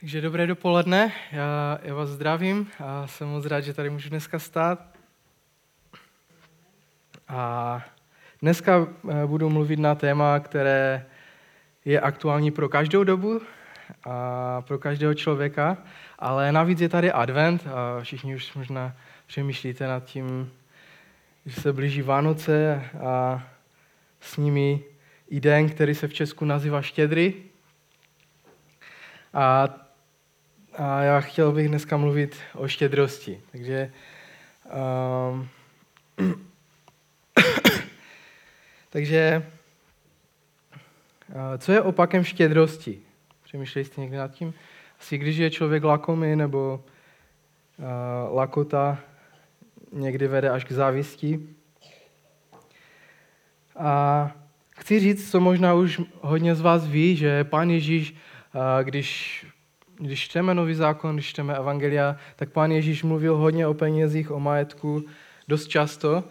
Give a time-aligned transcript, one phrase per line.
[0.00, 4.38] Takže dobré dopoledne, já, já vás zdravím a jsem moc rád, že tady můžu dneska
[4.38, 4.78] stát.
[7.28, 7.82] A
[8.42, 11.06] dneska eh, budu mluvit na téma, které
[11.84, 13.40] je aktuální pro každou dobu
[14.04, 15.78] a pro každého člověka,
[16.18, 18.96] ale navíc je tady advent a všichni už možná
[19.26, 20.52] přemýšlíte nad tím,
[21.46, 23.42] že se blíží Vánoce a
[24.20, 24.84] s nimi
[25.28, 27.34] i den, který se v Česku nazývá Štědry.
[29.34, 29.68] A
[30.74, 33.40] a já chtěl bych dneska mluvit o štědrosti.
[33.52, 33.92] Takže
[35.30, 35.48] um,
[38.90, 39.46] takže
[41.28, 42.98] uh, co je opakem štědrosti?
[43.44, 44.54] Přemýšleli jste někdy nad tím?
[45.00, 46.84] Asi když je člověk lakomý nebo
[47.78, 47.84] uh,
[48.36, 48.98] lakota
[49.92, 51.40] někdy vede až k závisti.
[53.76, 54.30] A
[54.70, 59.46] chci říct, co možná už hodně z vás ví, že pán Ježíš, uh, když
[60.00, 64.40] když čteme Nový zákon, když čteme Evangelia, tak pán Ježíš mluvil hodně o penězích, o
[64.40, 65.04] majetku,
[65.48, 66.24] dost často.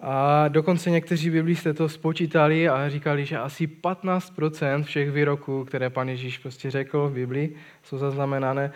[0.00, 6.08] A dokonce někteří biblisté to spočítali a říkali, že asi 15% všech výroků, které pan
[6.08, 8.72] Ježíš prostě řekl v Biblii, jsou zaznamenané,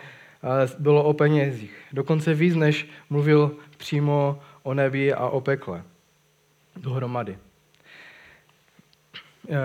[0.79, 1.77] bylo o penězích.
[1.93, 5.83] Dokonce víc, než mluvil přímo o nebi a o pekle.
[6.75, 7.37] Dohromady.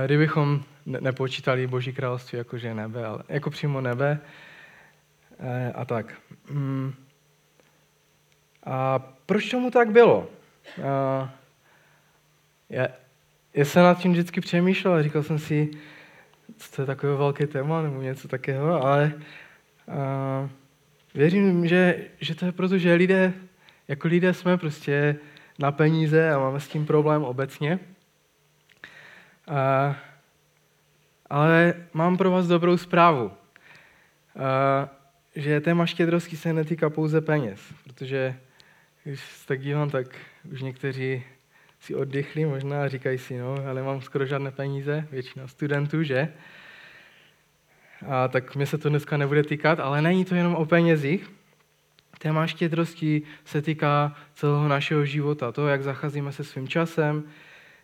[0.05, 4.21] Kdybychom nepočítali Boží království jakože nebe, ale jako přímo nebe,
[5.75, 6.15] a tak.
[6.51, 6.95] Mm.
[8.65, 10.29] A proč tomu tak bylo?
[10.79, 11.31] Eh,
[12.71, 12.89] já,
[13.55, 15.71] já jsem nad tím vždycky přemýšlel a říkal jsem si,
[16.57, 19.13] co to je takové velké téma nebo něco takého, ale
[19.87, 20.51] uh,
[21.15, 23.33] věřím, že, že to je proto, že lidé,
[23.89, 25.17] jako lidé jsme prostě
[25.59, 27.79] na peníze a máme s tím problém obecně.
[29.49, 29.95] Uh,
[31.31, 33.25] ale mám pro vás dobrou zprávu.
[33.25, 33.33] Uh,
[35.35, 38.37] že téma štědrosti se netýká pouze peněz, protože
[39.05, 40.07] když se tak dívám, tak
[40.53, 41.25] už někteří
[41.81, 46.33] si oddychli možná a říkají si, no, ale nemám skoro žádné peníze, většina studentů, že?
[48.09, 51.31] A tak mě se to dneska nebude týkat, ale není to jenom o penězích.
[52.19, 57.25] Téma štědrosti se týká celého našeho života, to, jak zacházíme se svým časem,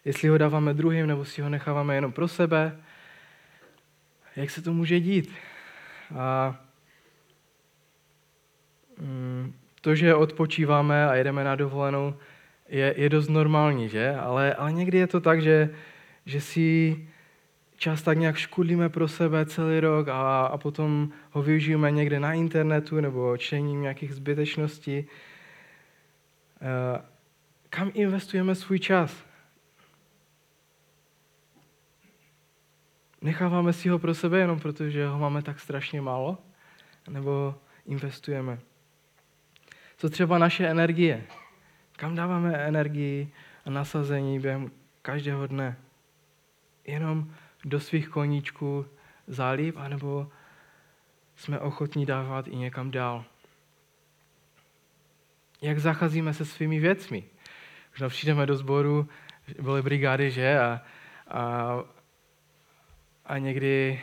[0.05, 2.77] jestli ho dáváme druhým, nebo si ho necháváme jenom pro sebe,
[4.37, 5.35] jak se to může dít.
[6.19, 6.57] A
[9.81, 12.15] to, že odpočíváme a jedeme na dovolenou,
[12.69, 14.15] je, je dost normální, že?
[14.15, 15.71] Ale, ale někdy je to tak, že,
[16.27, 16.97] že si
[17.77, 22.33] čas tak nějak škudlíme pro sebe celý rok a, a potom ho využijeme někde na
[22.33, 24.97] internetu nebo čtením nějakých zbytečností.
[24.99, 25.07] E,
[27.71, 29.25] kam investujeme svůj čas?
[33.23, 36.39] Necháváme si ho pro sebe jenom protože ho máme tak strašně málo?
[37.09, 37.55] Nebo
[37.87, 38.59] investujeme?
[40.01, 41.25] Co třeba naše energie?
[41.97, 43.33] Kam dáváme energii
[43.65, 44.71] a nasazení během
[45.03, 45.77] každého dne?
[46.87, 47.35] Jenom
[47.65, 48.87] do svých koníčků
[49.27, 50.31] zálib, anebo
[51.37, 53.25] jsme ochotní dávat i někam dál?
[55.63, 57.25] Jak zacházíme se svými věcmi?
[57.93, 59.09] Už přijdeme do sboru,
[59.63, 60.59] byly brigády, že?
[60.59, 60.83] A,
[61.29, 61.75] a,
[63.25, 64.01] a někdy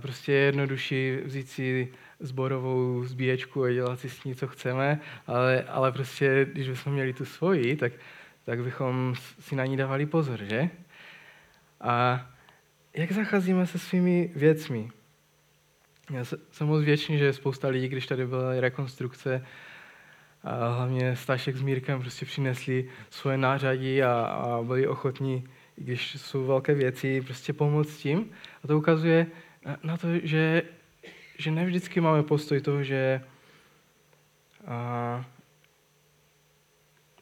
[0.00, 5.62] prostě je jednodušší vzít si zborovou zbíječku a dělat si s ní, co chceme, ale,
[5.62, 7.92] ale prostě, když bychom měli tu svoji, tak,
[8.44, 10.70] tak bychom si na ní dávali pozor, že?
[11.80, 12.26] A
[12.94, 14.90] jak zacházíme se svými věcmi?
[16.10, 19.46] Já jsem moc věčný, že spousta lidí, když tady byla rekonstrukce,
[20.44, 26.46] a hlavně Stašek s Mírkem prostě přinesli svoje nářadí a, a byli ochotní, když jsou
[26.46, 28.30] velké věci, prostě pomoct tím.
[28.64, 29.26] A to ukazuje
[29.82, 30.62] na to, že
[31.38, 33.20] že ne vždycky máme postoj toho, že,
[34.66, 35.24] a,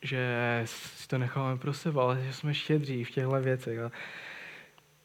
[0.02, 0.22] že
[0.64, 3.78] si to necháváme pro sebe, ale že jsme štědří v těchto věcech.
[3.78, 3.90] A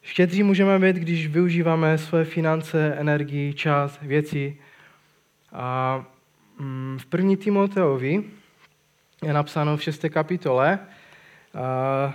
[0.02, 4.58] štědří můžeme být, když využíváme své finance, energii, čas, věci.
[5.52, 6.04] A
[6.58, 8.24] mm, v první Timoteovi
[9.22, 10.04] je napsáno v 6.
[10.08, 10.78] kapitole,
[11.54, 12.14] a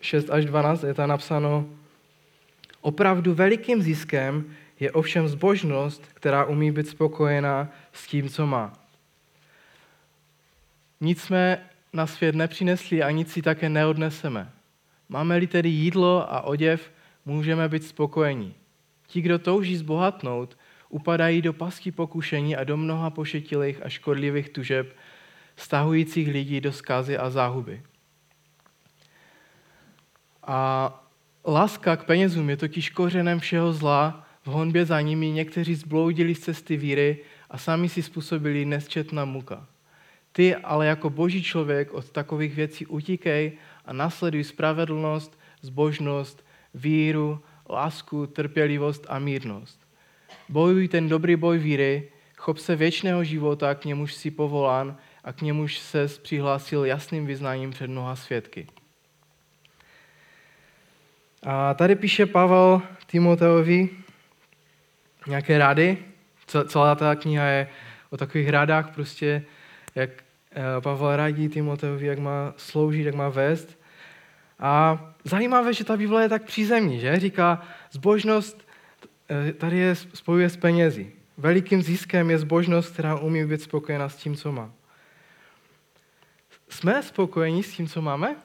[0.00, 1.66] 6 až 12, je tam napsáno,
[2.80, 8.72] opravdu velikým ziskem je ovšem zbožnost, která umí být spokojená s tím, co má.
[11.00, 11.58] Nic jsme
[11.92, 14.50] na svět nepřinesli a nic si také neodneseme.
[15.08, 16.92] Máme-li tedy jídlo a oděv,
[17.24, 18.54] můžeme být spokojení.
[19.06, 20.58] Ti, kdo touží zbohatnout,
[20.88, 24.96] upadají do pasky pokušení a do mnoha pošetilých a škodlivých tužeb,
[25.56, 27.82] stahujících lidí do skazy a záhuby.
[30.42, 30.90] A
[31.46, 36.40] láska k penězům je totiž kořenem všeho zla, V honbě za nimi někteří zbloudili z
[36.40, 37.18] cesty víry
[37.50, 39.66] a sami si způsobili nesčetná muka.
[40.32, 43.52] Ty ale jako boží člověk od takových věcí utíkej
[43.84, 49.80] a nasleduj spravedlnost, zbožnost, víru, lásku, trpělivost a mírnost.
[50.48, 55.42] Bojuj ten dobrý boj víry, chop se věčného života, k němuž si povolán a k
[55.42, 58.66] němuž se přihlásil jasným vyznáním před mnoha svědky.
[61.42, 63.88] A tady píše Pavel Timoteovi
[65.28, 65.98] nějaké rady.
[66.66, 67.68] Celá ta kniha je
[68.10, 69.44] o takových radách, prostě
[69.94, 70.10] jak
[70.52, 73.78] eh, Pavel radí Timoteovi, jak má sloužit, jak má vést.
[74.58, 77.20] A zajímavé, že ta Bible je tak přízemní, že?
[77.20, 78.68] Říká, zbožnost
[79.30, 81.12] eh, tady je spojuje s penězi.
[81.38, 84.70] Velikým ziskem je zbožnost, která umí být spokojená s tím, co má.
[86.68, 88.36] Jsme spokojení s tím, co máme?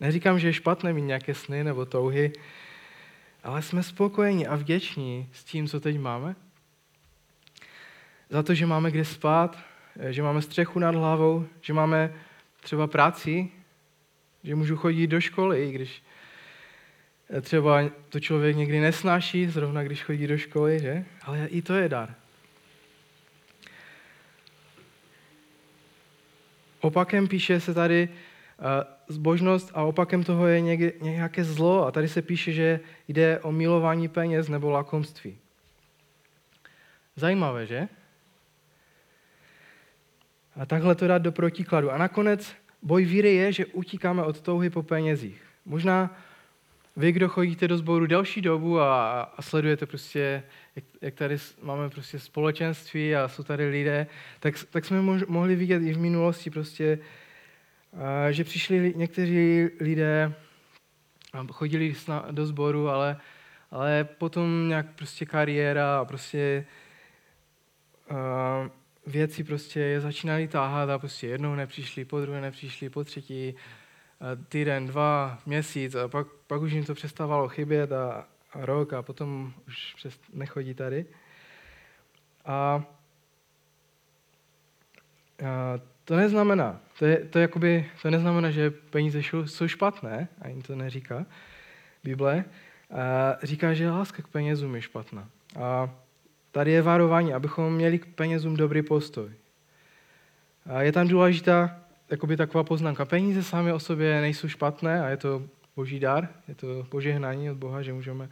[0.00, 2.32] Neříkám, že je špatné mít nějaké sny nebo touhy,
[3.46, 6.36] ale jsme spokojení a vděční s tím, co teď máme.
[8.30, 9.58] Za to, že máme kde spát,
[10.10, 12.14] že máme střechu nad hlavou, že máme
[12.60, 13.48] třeba práci,
[14.44, 16.02] že můžu chodit do školy, i když
[17.40, 21.04] třeba to člověk někdy nesnáší, zrovna když chodí do školy, že?
[21.22, 22.14] Ale i to je dar.
[26.80, 28.08] Opakem píše se tady
[29.08, 30.60] zbožnost a opakem toho je
[31.00, 31.86] nějaké zlo.
[31.86, 35.38] A tady se píše, že jde o milování peněz nebo lakomství.
[37.16, 37.88] Zajímavé, že?
[40.56, 41.90] A takhle to dát do protikladu.
[41.90, 45.42] A nakonec boj víry je, že utíkáme od touhy po penězích.
[45.64, 46.16] Možná
[46.96, 50.42] vy, kdo chodíte do sboru delší dobu a, a sledujete prostě,
[50.76, 54.06] jak, jak tady máme prostě společenství a jsou tady lidé,
[54.40, 56.98] tak, tak jsme mohli vidět i v minulosti prostě,
[58.30, 60.34] že přišli někteří lidé
[61.52, 61.94] chodili
[62.30, 63.16] do sboru, ale,
[63.70, 66.66] ale potom nějak prostě kariéra a prostě
[68.10, 68.70] a,
[69.06, 73.54] věci prostě je začínali táhat a prostě jednou nepřišli, po druhé nepřišli, po třetí,
[74.48, 79.02] týden, dva, měsíc a pak, pak už jim to přestávalo chybět a, a rok a
[79.02, 81.06] potom už přes, nechodí tady.
[82.44, 82.84] A,
[85.44, 90.76] a to neznamená, to, je, to, jakoby, to neznamená, že peníze jsou špatné, ani to
[90.76, 91.26] neříká
[92.04, 92.44] Bible.
[92.90, 95.28] A říká, že láska k penězům je špatná.
[95.60, 95.90] A
[96.52, 99.30] tady je varování, abychom měli k penězům dobrý postoj.
[100.66, 101.80] A je tam důležitá
[102.10, 103.04] jakoby taková poznámka.
[103.04, 105.42] Peníze sami o sobě nejsou špatné a je to
[105.76, 108.28] boží dar, je to požehnání od Boha, že můžeme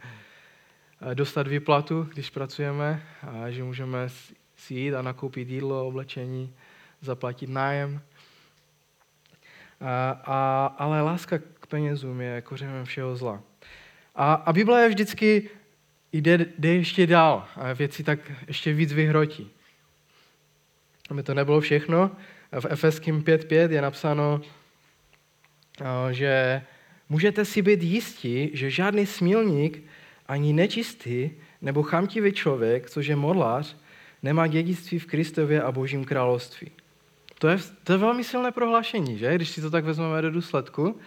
[1.11, 4.09] eh, dostat výplatu, když pracujeme a že můžeme
[4.55, 6.53] si jít a nakoupit jídlo, oblečení,
[7.05, 8.01] zaplatit nájem.
[9.81, 13.41] A, a, ale láska k penězům je kořenem všeho zla.
[14.15, 15.49] A, a Bible je vždycky
[16.11, 19.51] jde, jde ještě dál a věci tak ještě víc vyhrotí.
[21.09, 22.11] Aby to nebylo všechno,
[22.59, 24.41] v Efeským 5.5 je napsáno,
[26.11, 26.61] že
[27.09, 29.83] můžete si být jistí, že žádný smilník,
[30.27, 31.29] ani nečistý
[31.61, 33.75] nebo chamtivý člověk, což je modlář,
[34.23, 36.71] nemá dědictví v Kristově a Božím království.
[37.39, 39.35] To je, to je velmi silné prohlášení, že?
[39.35, 40.99] Když si to tak vezmeme do důsledku.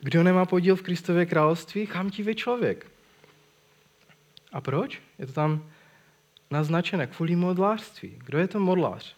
[0.00, 1.86] Kdo nemá podíl v Kristově království?
[1.86, 2.86] Chamtivý člověk.
[4.52, 5.02] A proč?
[5.18, 5.70] Je to tam
[6.50, 8.18] naznačené kvůli modlářství.
[8.24, 9.16] Kdo je to modlář?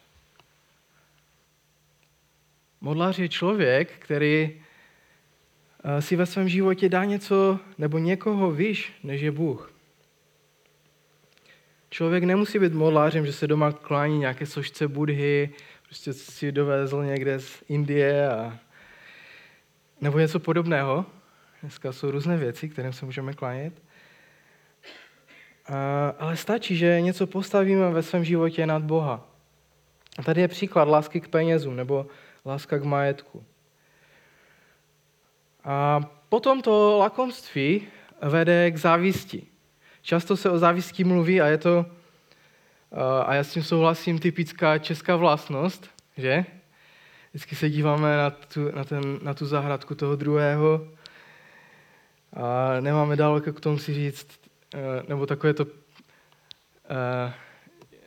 [2.80, 4.60] Modlář je člověk, který
[5.84, 9.72] eh, si ve svém životě dá něco nebo někoho výš, než je Bůh.
[11.90, 15.50] Člověk nemusí být modlářem, že se doma klání nějaké sošce budhy,
[15.92, 18.58] prostě si dovezl někde z Indie a
[20.00, 21.06] nebo něco podobného.
[21.60, 23.82] Dneska jsou různé věci, kterým se můžeme klánět.
[25.66, 29.26] A, ale stačí, že něco postavíme ve svém životě nad Boha.
[30.18, 32.06] A tady je příklad lásky k penězům nebo
[32.46, 33.44] láska k majetku.
[35.64, 37.86] A potom to lakomství
[38.22, 39.46] vede k závisti.
[40.02, 41.86] Často se o závisti mluví a je to,
[43.26, 46.44] a já s tím souhlasím, typická česká vlastnost, že?
[47.30, 50.88] Vždycky se díváme na tu, na ten, na tu zahradku toho druhého
[52.32, 54.28] a nemáme daleko k tomu si říct,
[55.08, 55.66] nebo takové to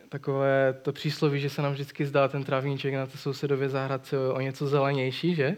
[0.08, 4.40] takové to přísloví, že se nám vždycky zdá ten travníček na té sousedově zahradce o
[4.40, 5.56] něco zelenější, že?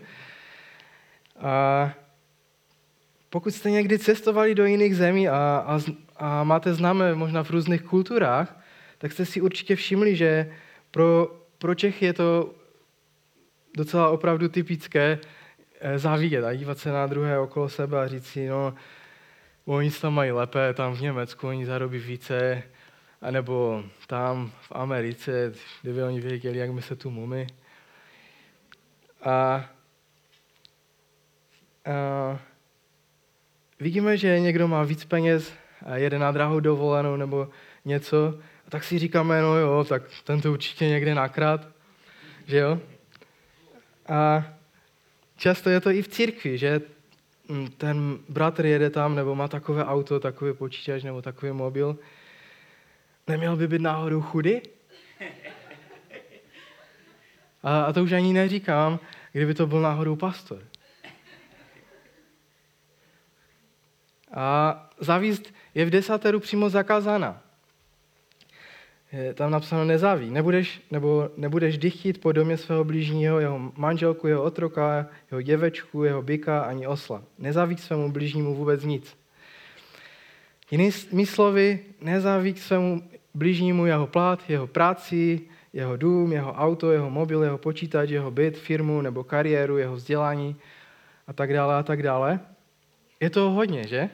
[1.40, 1.90] A
[3.30, 5.80] pokud jste někdy cestovali do jiných zemí a, a,
[6.16, 8.57] a máte známé možná v různých kulturách,
[8.98, 10.52] tak jste si určitě všimli, že
[10.90, 12.54] pro, pro Čechy je to
[13.76, 15.18] docela opravdu typické
[15.80, 18.74] eh, závidět a dívat se na druhé okolo sebe a říct si, no,
[19.64, 22.62] oni tam mají lépe, tam v Německu oni zarobí více,
[23.20, 25.52] anebo tam v Americe,
[25.82, 27.46] kdyby oni věděli, jak my se tu mumi.
[29.22, 29.64] A,
[31.84, 32.38] a
[33.80, 35.52] vidíme, že někdo má víc peněz
[35.86, 37.48] a jede na drahou dovolenou nebo
[37.84, 38.38] něco,
[38.68, 41.68] tak si říkáme, no jo, tak ten to určitě někde nakrát,
[42.46, 42.80] že jo?
[44.08, 44.44] A
[45.36, 46.80] často je to i v církvi, že
[47.76, 51.98] ten bratr jede tam, nebo má takové auto, takový počítač, nebo takový mobil.
[53.26, 54.60] Neměl by být náhodou chudý?
[57.62, 59.00] A, a to už ani neříkám,
[59.32, 60.62] kdyby to byl náhodou pastor.
[64.34, 67.47] A závíst je v desateru přímo zakázána.
[69.12, 70.30] Je tam napsáno nezáví.
[70.30, 76.22] Nebudeš, nebo nebudeš dychtit po domě svého blížního, jeho manželku, jeho otroka, jeho děvečku, jeho
[76.22, 77.22] byka ani osla.
[77.38, 79.16] Nezáví k svému blížnímu vůbec nic.
[80.70, 83.02] Jinými slovy, nezáví k svému
[83.34, 85.40] blížnímu jeho plat, jeho práci,
[85.72, 90.56] jeho dům, jeho auto, jeho mobil, jeho počítač, jeho byt, firmu nebo kariéru, jeho vzdělání
[91.26, 92.40] a tak dále a tak dále.
[93.20, 94.10] Je to hodně, že?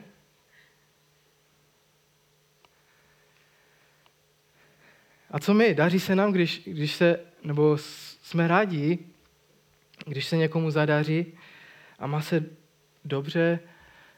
[5.35, 5.73] A co my?
[5.73, 7.77] Daří se nám, když, když se, nebo
[8.21, 8.99] jsme rádi,
[10.05, 11.25] když se někomu zadaří
[11.99, 12.45] a má se
[13.05, 13.59] dobře,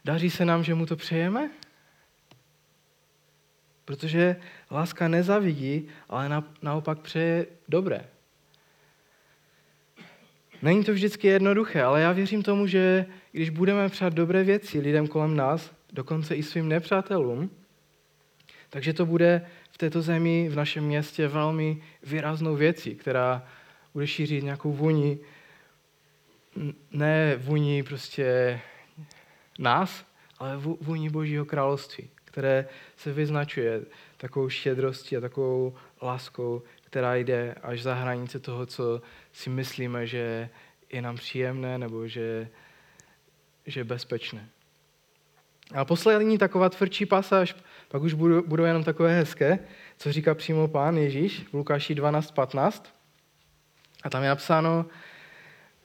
[0.04, 1.50] daří se nám, že mu to přejeme?
[3.84, 4.36] Protože
[4.70, 8.04] láska nezavidí, ale na, naopak přeje dobré.
[10.62, 15.08] Není to vždycky jednoduché, ale já věřím tomu, že když budeme přát dobré věci lidem
[15.08, 17.50] kolem nás, dokonce i svým nepřátelům,
[18.70, 19.46] takže to bude
[19.78, 23.46] této zemi, v našem městě velmi výraznou věcí, která
[23.94, 25.18] bude šířit nějakou vůni,
[26.90, 28.60] ne vůni prostě
[29.58, 30.04] nás,
[30.38, 33.80] ale vůni Božího království, které se vyznačuje
[34.16, 40.48] takovou štědrostí a takovou láskou, která jde až za hranice toho, co si myslíme, že
[40.92, 42.48] je nám příjemné nebo že,
[43.66, 44.48] že je bezpečné.
[45.74, 47.56] A poslední taková tvrdší pasáž,
[47.88, 49.58] pak už budou, budou jenom takové hezké,
[49.98, 52.82] co říká přímo pán Ježíš v Lukáši 12.15.
[54.02, 54.86] A tam je napsáno,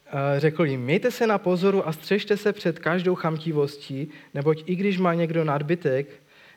[0.05, 4.75] eh, řekl jim, mějte se na pozoru a střežte se před každou chamtivostí, neboť i
[4.75, 6.07] když má někdo nadbytek,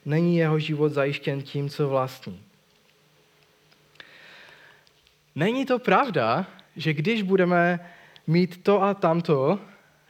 [0.05, 2.43] není jeho život zajištěn tím, co vlastní.
[5.35, 7.91] Není to pravda, že když budeme
[8.27, 9.59] mít to a tamto,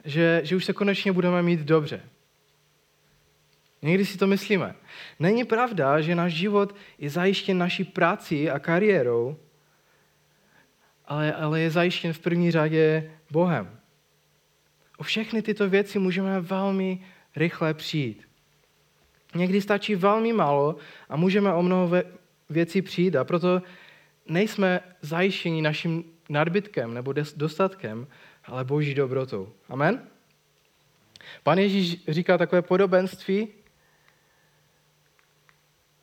[0.05, 2.01] že, že už se konečně budeme mít dobře.
[3.81, 4.75] Někdy si to myslíme.
[5.19, 9.37] Není pravda, že náš život je zajištěn naší prací a kariérou,
[11.05, 13.79] ale, ale je zajištěn v první řadě Bohem.
[14.97, 16.99] O všechny tyto věci můžeme velmi
[17.35, 18.27] rychle přijít.
[19.35, 20.75] Někdy stačí velmi málo
[21.09, 21.91] a můžeme o mnoho
[22.49, 23.61] věcí přijít a proto
[24.27, 28.07] nejsme zajištěni naším nadbytkem nebo dostatkem,
[28.45, 29.53] ale boží dobrotou.
[29.69, 30.01] Amen?
[31.43, 33.47] Pan Ježíš říká takové podobenství,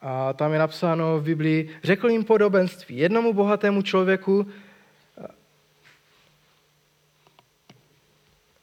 [0.06, 2.96] a tam je napsáno v Biblii, řekl jim podobenství.
[2.96, 4.46] Jednomu bohatému člověku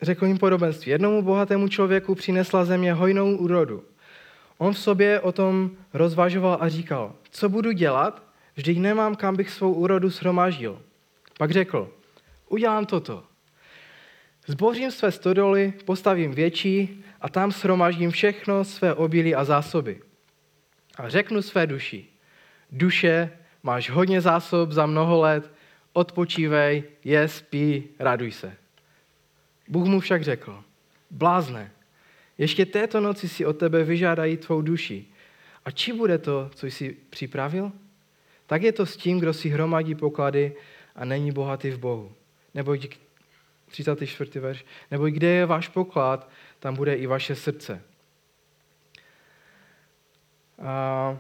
[0.01, 0.91] řekl jim podobenství.
[0.91, 3.83] Jednomu bohatému člověku přinesla země hojnou úrodu.
[4.57, 8.23] On v sobě o tom rozvažoval a říkal, co budu dělat,
[8.55, 10.81] vždyť nemám, kam bych svou úrodu shromáždil.
[11.37, 11.89] Pak řekl,
[12.49, 13.23] udělám toto.
[14.47, 20.01] Zbořím své stodoly, postavím větší a tam shromáždím všechno své obilí a zásoby
[20.97, 22.05] a řeknu své duši,
[22.71, 23.31] duše,
[23.63, 25.51] máš hodně zásob za mnoho let,
[25.93, 28.53] odpočívej, je, spí, raduj se.
[29.67, 30.63] Bůh mu však řekl,
[31.11, 31.71] blázne,
[32.37, 35.05] ještě této noci si od tebe vyžádají tvou duši.
[35.65, 37.71] A či bude to, co jsi připravil?
[38.47, 40.55] Tak je to s tím, kdo si hromadí poklady
[40.95, 42.11] a není bohatý v Bohu.
[42.53, 42.75] Nebo
[43.67, 44.39] 34.
[44.39, 44.65] verš.
[44.91, 46.29] Nebo kde je váš poklad,
[46.59, 47.81] tam bude i vaše srdce.
[50.61, 51.17] A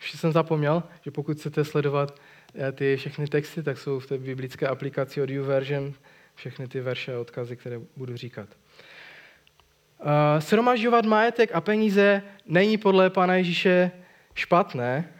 [0.00, 2.20] ještě jsem zapomněl, že pokud chcete sledovat
[2.54, 5.94] eh, ty všechny texty, tak jsou v té biblické aplikaci od YouVersion
[6.34, 8.48] všechny ty verše a odkazy, které budu říkat.
[9.98, 10.06] Uh,
[10.38, 13.90] sromažďovat majetek a peníze není podle Pána Ježíše
[14.34, 15.12] špatné,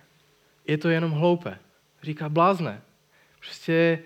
[0.66, 1.58] je to jenom hloupé.
[2.02, 2.82] Říká blázne.
[3.38, 3.98] Prostě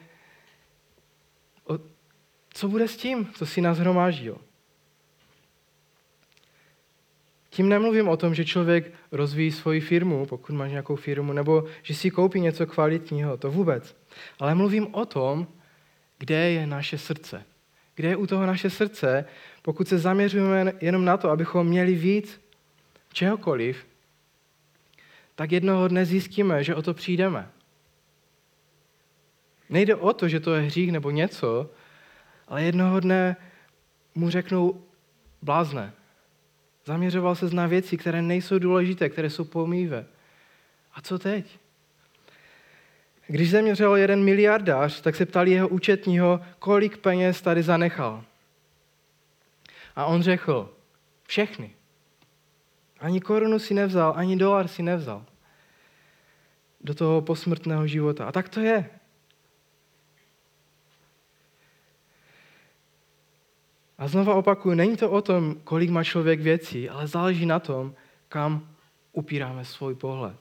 [2.54, 4.38] co bude s tím, co si nás hromáždil?
[7.52, 11.94] Tím nemluvím o tom, že člověk rozvíjí svoji firmu, pokud máš nějakou firmu, nebo že
[11.94, 13.96] si koupí něco kvalitního, to vůbec.
[14.38, 15.46] Ale mluvím o tom,
[16.18, 17.44] kde je naše srdce.
[17.94, 19.24] Kde je u toho naše srdce,
[19.62, 22.40] pokud se zaměřujeme jenom na to, abychom měli víc
[23.12, 23.86] čehokoliv,
[25.34, 27.50] tak jednoho dne zjistíme, že o to přijdeme.
[29.70, 31.70] Nejde o to, že to je hřích nebo něco,
[32.48, 33.36] ale jednoho dne
[34.14, 34.84] mu řeknou
[35.42, 35.92] blázne.
[36.84, 40.06] Zaměřoval se na věci, které nejsou důležité, které jsou pomívé.
[40.94, 41.58] A co teď?
[43.26, 48.24] Když zeměřil jeden miliardář, tak se ptali jeho účetního, kolik peněz tady zanechal.
[49.96, 50.74] A on řekl,
[51.26, 51.70] všechny.
[53.00, 55.24] Ani korunu si nevzal, ani dolar si nevzal
[56.80, 58.26] do toho posmrtného života.
[58.26, 58.90] A tak to je.
[64.02, 67.94] A znova opakuju, není to o tom, kolik má člověk věcí, ale záleží na tom,
[68.28, 68.68] kam
[69.12, 70.36] upíráme svůj pohled.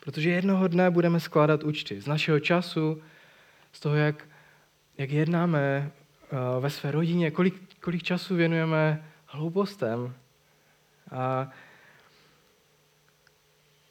[0.00, 3.02] Protože jednoho dne budeme skládat účty z našeho času,
[3.72, 4.28] z toho, jak,
[4.98, 5.92] jak jednáme
[6.32, 10.14] uh, ve své rodině, kolik, kolik času věnujeme hloupostem
[11.10, 11.50] a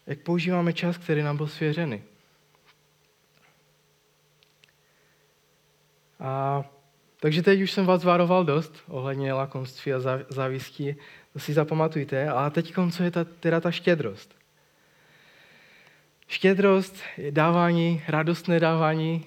[0.07, 2.03] jak používáme čas, který nám byl svěřený.
[6.19, 6.63] A
[7.21, 9.99] takže teď už jsem vás varoval dost ohledně lakomství a
[10.29, 10.95] závisti,
[11.33, 12.29] to si zapamatujte.
[12.29, 14.35] A teď co je ta, teda ta štědrost?
[16.27, 19.25] Štědrost je dávání, radostné dávání,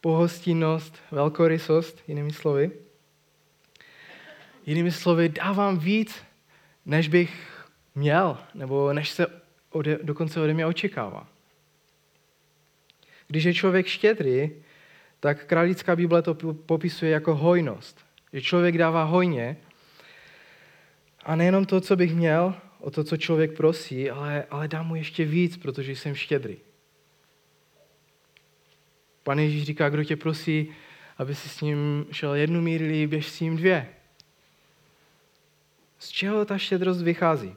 [0.00, 2.70] pohostinnost, velkorysost, jinými slovy.
[4.66, 6.22] Jinými slovy, dávám víc,
[6.86, 7.48] než bych
[7.94, 9.26] měl, nebo než se
[9.70, 11.26] ode, dokonce ode mě očekává.
[13.26, 14.50] Když je člověk štědrý,
[15.20, 16.34] tak králická Bible to
[16.66, 18.04] popisuje jako hojnost.
[18.32, 19.56] Že člověk dává hojně
[21.24, 24.94] a nejenom to, co bych měl, o to, co člověk prosí, ale, ale dám mu
[24.94, 26.56] ještě víc, protože jsem štědrý.
[29.22, 30.74] Pane Ježíš říká, kdo tě prosí,
[31.18, 33.88] aby si s ním šel jednu míli, běž s ním dvě.
[35.98, 37.56] Z čeho ta štědrost vychází?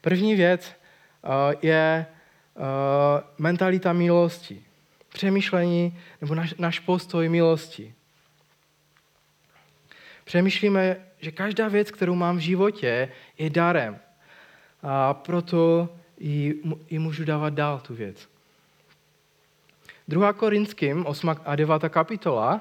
[0.00, 0.72] První věc
[1.22, 2.06] uh, je
[2.54, 2.64] uh,
[3.38, 4.67] mentalita milosti
[5.18, 7.94] přemýšlení nebo naš, náš postoj milosti.
[10.24, 13.98] Přemýšlíme, že každá věc, kterou mám v životě, je darem.
[14.82, 18.28] A proto ji, ji můžu dávat dál, tu věc.
[20.08, 20.32] 2.
[20.32, 21.34] Korinským, 8.
[21.44, 21.82] a 9.
[21.88, 22.60] kapitola,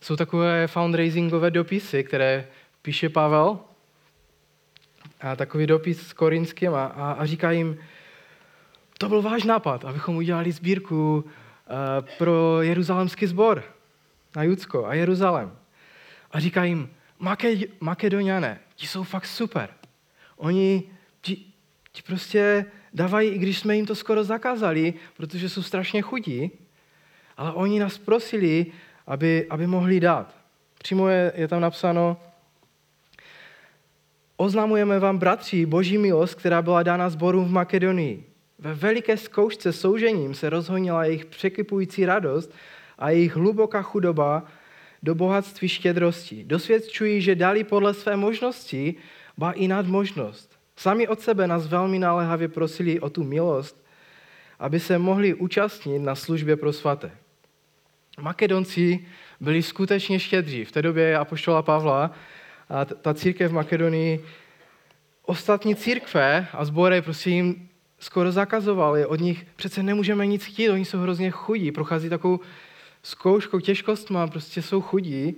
[0.00, 2.46] jsou takové fundraisingové dopisy, které
[2.82, 3.58] píše Pavel.
[5.20, 7.78] A takový dopis s Korinským a, a, a říká jim,
[8.98, 11.24] to byl váš nápad, abychom udělali sbírku
[12.18, 13.64] pro jeruzalemský sbor
[14.36, 15.56] na Judsko a Jeruzalém.
[16.30, 16.90] A říká jim,
[17.80, 19.68] Makedoniané, ti jsou fakt super.
[20.36, 20.82] Oni
[21.20, 21.36] ti,
[21.92, 26.50] ti prostě dávají, i když jsme jim to skoro zakázali, protože jsou strašně chudí,
[27.36, 28.66] ale oni nás prosili,
[29.06, 30.34] aby, aby mohli dát.
[30.78, 32.16] Přímo je, je tam napsáno,
[34.36, 38.24] oznamujeme vám, bratři, boží milost, která byla dána zborům v Makedonii.
[38.58, 42.54] Ve veliké zkoušce soužením se rozhonila jejich překypující radost
[42.98, 44.42] a jejich hluboká chudoba
[45.02, 46.44] do bohatství štědrosti.
[46.44, 48.94] Dosvědčují, že dali podle své možnosti,
[49.38, 50.58] ba i nad možnost.
[50.76, 53.84] Sami od sebe nás velmi naléhavě prosili o tu milost,
[54.58, 57.10] aby se mohli účastnit na službě pro svaté.
[58.20, 59.06] Makedonci
[59.40, 60.64] byli skutečně štědří.
[60.64, 62.10] V té době apoštola Pavla
[62.68, 64.24] a ta církev v Makedonii,
[65.22, 67.67] ostatní církve a sbory prostě jim
[67.98, 69.06] skoro zakazovali.
[69.06, 72.40] Od nich přece nemůžeme nic chtít, oni jsou hrozně chudí, prochází takovou
[73.02, 75.36] zkouškou, těžkostma, prostě jsou chudí.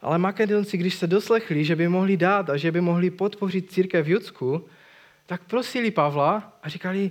[0.00, 4.06] Ale Makedonci, když se doslechli, že by mohli dát a že by mohli podpořit církev
[4.06, 4.66] v Judsku,
[5.26, 7.10] tak prosili Pavla a říkali,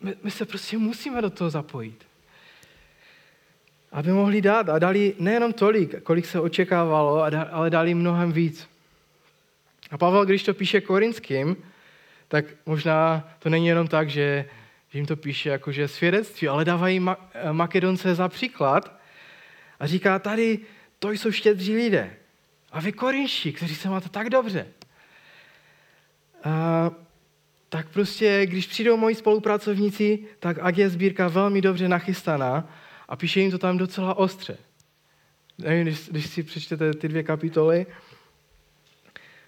[0.00, 2.04] my, my se prostě musíme do toho zapojit.
[3.92, 8.68] Aby mohli dát a dali nejenom tolik, kolik se očekávalo, ale dali mnohem víc.
[9.90, 11.56] A Pavel, když to píše korinským,
[12.28, 14.44] tak možná to není jenom tak, že,
[14.90, 17.00] že jim to píše jakože svědectví, ale dávají
[17.52, 18.98] Makedonce za příklad
[19.80, 20.58] a říká, tady
[20.98, 22.16] to jsou štědří lidé.
[22.72, 24.66] A vy korinští, kteří se máte tak dobře.
[26.44, 26.90] A,
[27.68, 32.70] tak prostě, když přijdou moji spolupracovníci, tak ať je sbírka velmi dobře nachystaná
[33.08, 34.58] a píše jim to tam docela ostře.
[35.58, 37.86] Nevím, když, když si přečtete ty dvě kapitoly,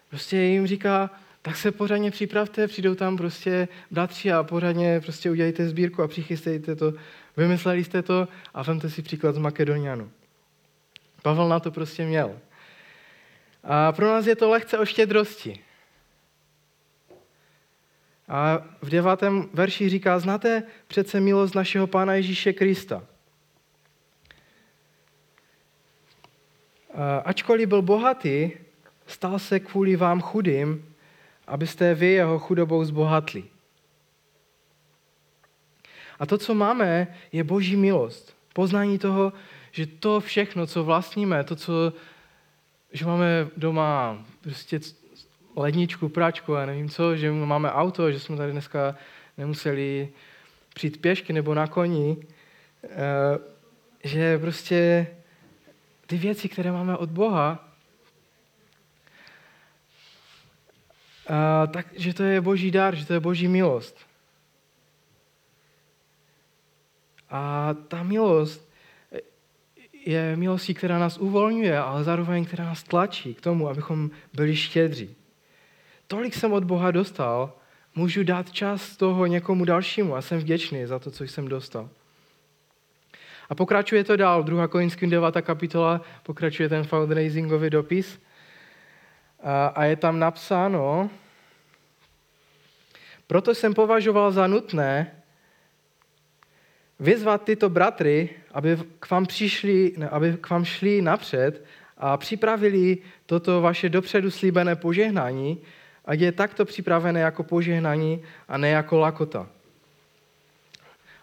[0.08, 1.10] prostě jim říká,
[1.42, 6.76] tak se pořádně připravte, přijdou tam prostě bratři a pořádně prostě udělejte sbírku a přichystejte
[6.76, 6.92] to.
[7.36, 10.10] Vymysleli jste to a vemte si příklad z Makedonianu.
[11.22, 12.38] Pavel na to prostě měl.
[13.64, 15.60] A pro nás je to lehce o štědrosti.
[18.28, 23.04] A v devátém verši říká, znáte přece milost našeho Pána Ježíše Krista.
[27.24, 28.50] Ačkoliv byl bohatý,
[29.06, 30.89] stal se kvůli vám chudým,
[31.50, 33.44] abyste vy jeho chudobou zbohatli.
[36.18, 38.36] A to, co máme, je boží milost.
[38.52, 39.32] Poznání toho,
[39.70, 41.92] že to všechno, co vlastníme, to, co,
[42.92, 44.80] že máme doma prostě
[45.56, 48.94] ledničku, práčku a nevím co, že máme auto, že jsme tady dneska
[49.38, 50.08] nemuseli
[50.74, 52.16] přijít pěšky nebo na koni,
[52.84, 52.88] eh,
[54.04, 55.06] že prostě
[56.06, 57.69] ty věci, které máme od Boha,
[61.66, 63.96] tak, že to je boží dar, že to je boží milost.
[67.30, 68.70] A ta milost
[70.06, 75.16] je milostí, která nás uvolňuje, ale zároveň, která nás tlačí k tomu, abychom byli štědří.
[76.06, 77.52] Tolik jsem od Boha dostal,
[77.94, 81.88] můžu dát čas toho někomu dalšímu a jsem vděčný za to, co jsem dostal.
[83.48, 84.68] A pokračuje to dál, 2.
[84.68, 85.42] Korinským 9.
[85.42, 88.20] kapitola, pokračuje ten fundraisingový dopis
[89.42, 91.10] a, a je tam napsáno,
[93.26, 95.22] proto jsem považoval za nutné
[97.00, 101.64] vyzvat tyto bratry, aby k vám, přišli, aby k vám šli napřed
[101.96, 105.60] a připravili toto vaše dopředu slíbené požehnání,
[106.04, 109.48] ať je takto připravené jako požehnání a ne jako lakota.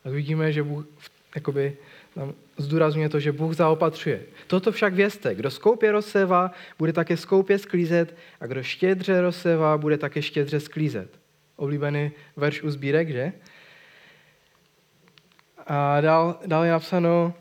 [0.05, 0.85] A vidíme, že Bůh
[1.37, 1.77] jakoby,
[2.13, 4.23] tam zdůrazňuje to, že Bůh zaopatřuje.
[4.47, 9.97] Toto však vězte, kdo skoupě rozsévá, bude také skoupě sklízet a kdo štědře rozsévá, bude
[9.97, 11.19] také štědře sklízet.
[11.55, 13.33] Oblíbený verš u sbírek, že?
[15.67, 17.33] A dál, dál je napsáno,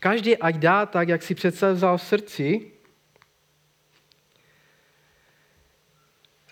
[0.00, 2.72] každý ať dá tak, jak si přece vzal v srdci,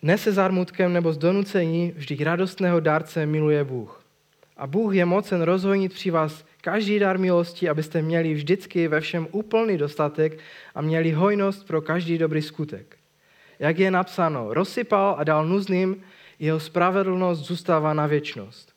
[0.03, 4.04] ne se zármutkem nebo z donucení, vždyť radostného dárce miluje Bůh.
[4.57, 9.29] A Bůh je mocen rozhojnit při vás každý dar milosti, abyste měli vždycky ve všem
[9.33, 10.38] úplný dostatek
[10.75, 12.97] a měli hojnost pro každý dobrý skutek.
[13.59, 16.03] Jak je napsáno, rozsypal a dal nuzným,
[16.38, 18.75] jeho spravedlnost zůstává na věčnost.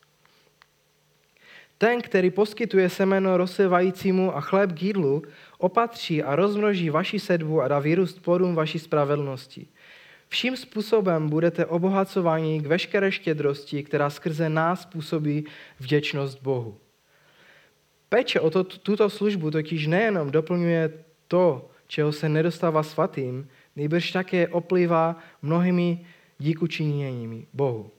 [1.77, 5.23] Ten, který poskytuje semeno rozsevajícímu a chléb k jídlu,
[5.57, 9.67] opatří a rozmnoží vaši sedbu a dá vyrůst plodům vaší spravedlnosti.
[10.29, 15.45] Vším způsobem budete obohacováni k veškeré štědrosti, která skrze nás působí
[15.79, 16.77] vděčnost Bohu.
[18.09, 24.47] Péče o to, tuto službu totiž nejenom doplňuje to, čeho se nedostává svatým, nejbrž také
[24.47, 26.05] oplývá mnohými
[26.39, 27.91] díkučiněními Bohu.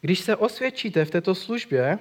[0.00, 1.98] Když se osvědčíte v této službě,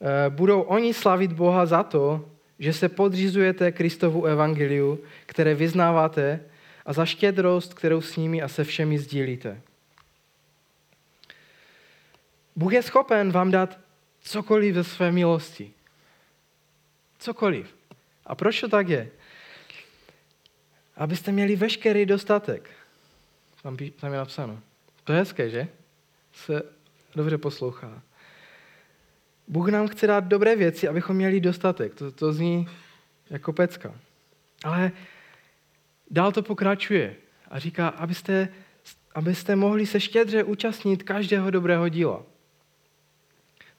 [0.00, 6.40] eh, budou oni slavit Boha za to, že se podřizujete Kristovu evangeliu, které vyznáváte
[6.86, 9.60] a za štědrost, kterou s nimi a se všemi sdílíte.
[12.56, 13.78] Bůh je schopen vám dát
[14.20, 15.72] cokoliv ze své milosti.
[17.18, 17.74] Cokoliv.
[18.26, 19.10] A proč to tak je?
[20.96, 22.70] Abyste měli veškerý dostatek.
[23.62, 24.60] Tam, tam je napsáno.
[25.04, 25.68] To je hezké, že?
[26.32, 26.62] Se
[27.14, 28.02] dobře poslouchá.
[29.48, 31.94] Bůh nám chce dát dobré věci, abychom měli dostatek.
[31.94, 32.68] To, to zní
[33.30, 33.94] jako pecka.
[34.64, 34.92] Ale
[36.10, 37.16] dál to pokračuje
[37.50, 38.48] a říká, abyste,
[39.14, 42.22] abyste mohli se štědře účastnit každého dobrého díla.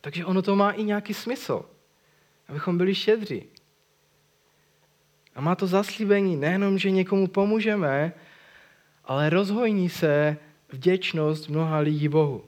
[0.02, 1.66] Takže ono to má i nějaký smysl,
[2.48, 3.44] abychom byli štědří.
[5.36, 8.14] A má to zaslíbení nejenom, že někomu pomůžeme,
[9.06, 10.38] ale rozhojní se
[10.70, 12.44] vděčnost mnoha lidí Bohu.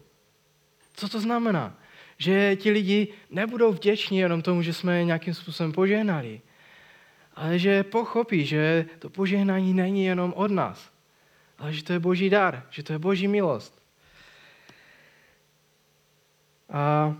[0.93, 1.78] Co to znamená?
[2.19, 6.41] Že ti lidi nebudou vděční jenom tomu, že jsme je nějakým způsobem požehnali,
[7.35, 10.91] ale že pochopí, že to požehnání není jenom od nás,
[11.57, 13.79] ale že to je boží dar, že to je boží milost.
[16.69, 17.15] A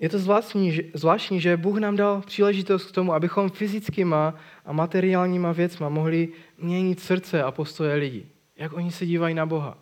[0.00, 4.34] je to zvláštní, zvláštní, že Bůh nám dal příležitost k tomu, abychom fyzickýma
[4.64, 8.28] a materiálníma věcma mohli měnit srdce a postoje lidí.
[8.56, 9.78] Jak oni se dívají na Boha.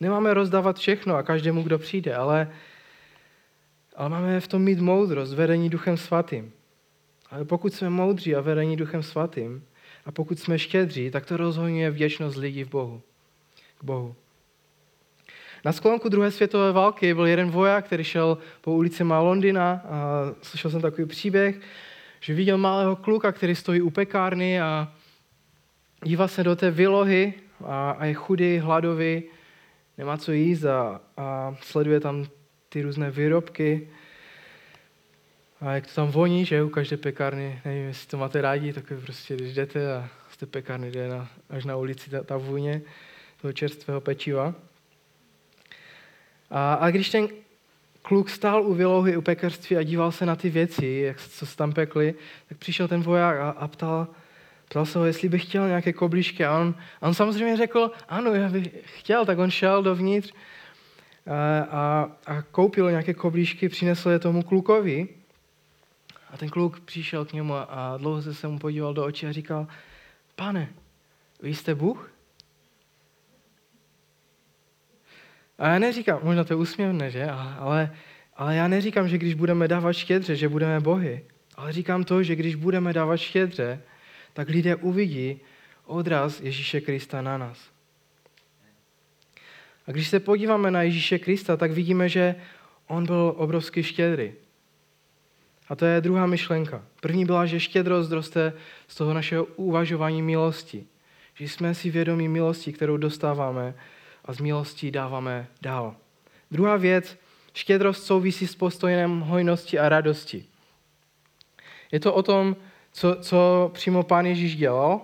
[0.00, 2.52] Nemáme rozdávat všechno a každému, kdo přijde, ale,
[3.96, 6.52] ale máme v tom mít moudrost, vedení Duchem Svatým.
[7.30, 9.64] Ale pokud jsme moudří a vedení Duchem Svatým,
[10.06, 13.02] a pokud jsme štědří, tak to rozhodně vděčnost lidí v Bohu.
[13.78, 14.14] K Bohu.
[15.64, 20.24] Na sklonku druhé světové války byl jeden voják, který šel po ulici má Londýna a
[20.42, 21.60] slyšel jsem takový příběh,
[22.20, 24.92] že viděl malého kluka, který stojí u pekárny a
[26.04, 29.22] dívá se do té výlohy a, a je chudý, hladový,
[29.98, 32.26] nemá co jíst a, a sleduje tam
[32.68, 33.88] ty různé výrobky.
[35.60, 38.84] A jak to tam voní, že u každé pekárny, nevím, jestli to máte rádi, tak
[39.04, 42.82] prostě, když jdete a z té pekárny jde na, až na ulici ta, ta vůně
[43.40, 44.54] toho čerstvého pečiva.
[46.50, 47.28] A, a když ten
[48.02, 51.56] kluk stál u vylouhy u pekařství a díval se na ty věci, jak, co se
[51.56, 52.14] tam pekli,
[52.48, 54.08] tak přišel ten voják a, a ptal,
[54.74, 56.44] ptal se ho, jestli by chtěl nějaké koblížky.
[56.44, 60.32] A on, a on samozřejmě řekl, ano, já bych chtěl, tak on šel dovnitř
[61.26, 65.08] a, a, a koupil nějaké koblížky, přinesl je tomu klukovi.
[66.30, 69.32] A ten kluk přišel k němu a dlouho se, se mu podíval do očí a
[69.32, 69.66] říkal,
[70.36, 70.68] pane,
[71.42, 72.10] vy jste Bůh?
[75.58, 77.30] A já neříkám, možná to je úsměvné, že?
[77.58, 77.94] Ale,
[78.36, 81.24] ale já neříkám, že když budeme dávat štědře, že budeme bohy.
[81.56, 83.80] Ale říkám to, že když budeme dávat štědře,
[84.34, 85.40] tak lidé uvidí
[85.86, 87.58] odraz Ježíše Krista na nás.
[89.86, 92.34] A když se podíváme na Ježíše Krista, tak vidíme, že
[92.86, 94.32] on byl obrovský štědrý.
[95.68, 96.84] A to je druhá myšlenka.
[97.00, 98.52] První byla, že štědrost roste
[98.88, 100.86] z toho našeho uvažování milosti.
[101.34, 103.74] Že jsme si vědomí milosti, kterou dostáváme
[104.24, 105.96] a z milostí dáváme dál.
[106.50, 107.18] Druhá věc,
[107.54, 110.44] štědrost souvisí s postojem hojnosti a radosti.
[111.92, 112.56] Je to o tom,
[112.94, 115.00] co, co přímo pán Ježíš dělal.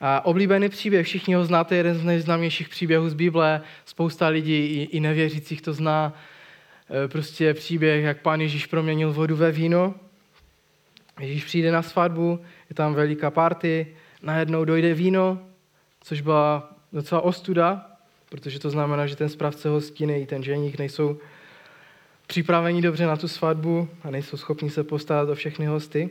[0.00, 4.82] A oblíbený příběh, všichni ho znáte, jeden z nejznámějších příběhů z Bible, spousta lidí i,
[4.82, 6.12] i nevěřících to zná.
[7.04, 9.94] E, prostě příběh, jak pán Ježíš proměnil vodu ve víno.
[11.20, 15.38] Ježíš přijde na svatbu, je tam veliká party, najednou dojde víno,
[16.00, 17.86] což byla docela ostuda,
[18.28, 21.18] protože to znamená, že ten správce hostiny i ten ženich nejsou
[22.26, 26.10] připraveni dobře na tu svatbu a nejsou schopni se postarat o všechny hosty.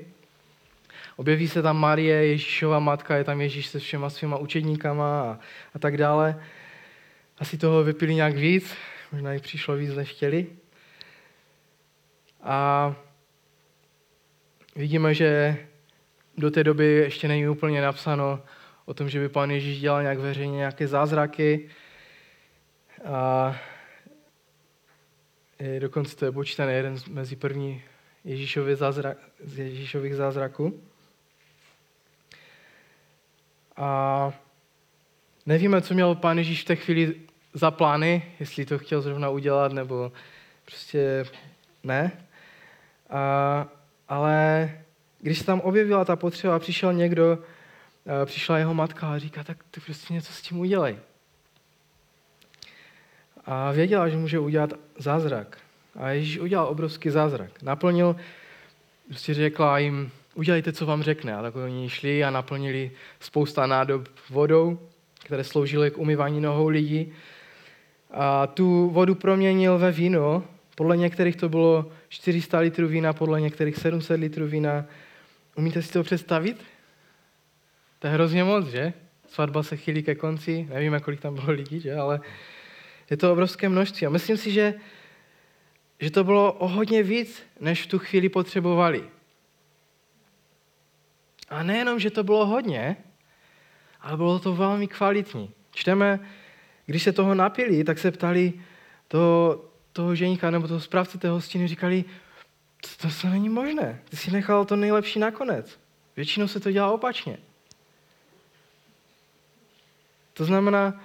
[1.16, 5.40] Objeví se tam Marie, Ježíšova matka, je tam Ježíš se všema svýma učedníkama a,
[5.76, 6.44] a tak dále.
[7.38, 8.76] Asi toho vypili nějak víc,
[9.12, 10.48] možná jich přišlo víc, než chtěli.
[12.44, 12.96] A
[14.76, 15.58] vidíme, že
[16.38, 18.40] do té doby ještě není úplně napsáno,
[18.86, 21.70] o tom, že by pán Ježíš dělal nějak veřejně nějaké zázraky.
[23.06, 23.56] A
[25.80, 27.84] dokonce to je počítané jeden mezi první
[28.24, 30.82] Ježíšových, zázrak, z Ježíšových zázraků.
[33.78, 34.32] A
[35.46, 37.16] nevíme, co měl pán Ježíš v té chvíli
[37.54, 40.12] za plány, jestli to chtěl zrovna udělat, nebo
[40.66, 41.26] prostě
[41.84, 42.12] ne.
[43.10, 43.68] A,
[44.10, 44.72] ale
[45.20, 47.40] když se tam objevila ta potřeba, přišel někdo,
[48.06, 51.00] Eh, přišla jeho matka a říká, tak ty prostě něco s tím udělej.
[53.46, 55.58] A věděla, že může udělat zázrak.
[55.96, 57.62] A Ježíš udělal obrovský zázrak.
[57.62, 58.16] Naplnil,
[59.08, 61.36] prostě řekla jim, udělejte, co vám řekne.
[61.36, 64.80] A tak oni šli a naplnili spousta nádob vodou,
[65.24, 67.14] které sloužily k umývání nohou lidí.
[68.12, 70.44] A tu vodu proměnil ve víno.
[70.76, 74.86] Podle některých to bylo 400 litrů vína, podle některých 700 litrů vína.
[75.56, 76.64] Umíte si to představit?
[78.00, 78.94] To je hrozně moc, že?
[79.28, 81.96] Svatba se chýlí ke konci, nevíme, kolik tam bylo lidí, že?
[81.96, 82.20] ale
[83.12, 84.08] je to obrovské množství.
[84.08, 84.74] A myslím si, že,
[86.00, 89.04] že to bylo o hodně víc, než v tu chvíli potřebovali.
[91.50, 92.98] A nejenom, že to bylo hodně,
[94.02, 95.52] ale bylo to velmi kvalitní.
[95.72, 96.20] Čteme,
[96.86, 98.54] když se toho napili, tak se ptali
[99.08, 102.06] toho, toho ženíka nebo toho správce té hostiny, říkali,
[102.82, 105.80] to, to, to není možné, ty si nechal to nejlepší nakonec.
[106.16, 107.38] Většinou se to dělá opačně.
[110.34, 111.02] To znamená,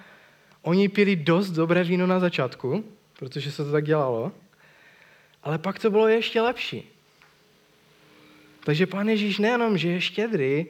[0.66, 2.84] oni pili dost dobré víno na začátku,
[3.18, 4.32] protože se to tak dělalo,
[5.42, 6.90] ale pak to bylo ještě lepší.
[8.64, 10.66] Takže pán Ježíš nejenom, že je štědrý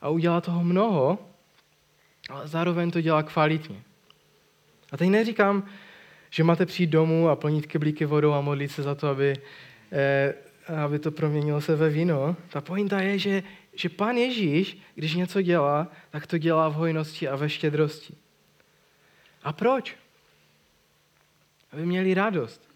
[0.00, 1.18] a udělá toho mnoho,
[2.30, 3.82] ale zároveň to dělá kvalitně.
[4.92, 5.68] A teď neříkám,
[6.30, 9.36] že máte přijít domů a plnit keblíky vodou a modlit se za to, aby,
[9.92, 10.34] eh,
[10.84, 12.36] aby to proměnilo se ve víno.
[12.48, 13.42] Ta pointa je, že
[13.78, 18.14] že pán Ježíš, když něco dělá, tak to dělá v hojnosti a ve štědrosti.
[19.42, 19.96] A proč?
[21.72, 22.68] Aby měli radost.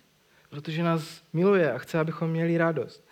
[0.50, 3.08] Protože nás miluje a chce, abychom měli radost.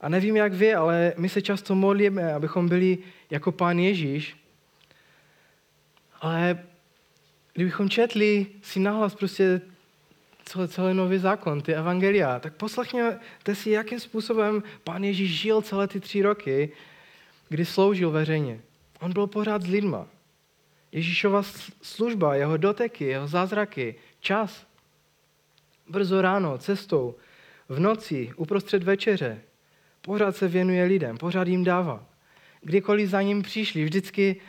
[0.00, 2.98] A nevím, jak vy, ale my se často modlíme, abychom byli
[3.30, 4.36] jako pán Ježíš.
[6.20, 6.64] Ale
[7.52, 9.60] kdybychom četli si nahlas prostě
[10.44, 15.88] celý, celý nový zákon, ty evangelia, tak poslechněte si, jakým způsobem pán Ježíš žil celé
[15.88, 16.72] ty tři roky
[17.48, 18.60] kdy sloužil veřejně.
[19.00, 20.06] On byl pořád s lidma.
[20.94, 21.42] Ježíšova
[21.82, 24.66] služba, jeho doteky, jeho zázraky, čas.
[25.88, 27.14] Brzo ráno, cestou,
[27.68, 29.40] v noci, uprostřed večeře.
[30.00, 32.06] Pořád se věnuje lidem, pořád jim dává.
[32.60, 34.40] Kdykoliv za ním přišli, vždycky